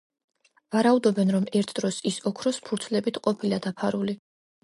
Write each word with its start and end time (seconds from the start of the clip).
ვარაუდობენ, 0.75 1.33
რომ 1.35 1.43
ერთ 1.59 1.73
დროს 1.81 1.99
ის 2.13 2.17
ოქროს 2.31 2.59
ფურცლებით 2.69 3.21
ყოფილა 3.27 3.61
დაფარული. 3.67 4.17